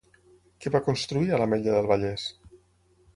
[0.63, 2.25] Què va construir a l'Ametlla del Vallès?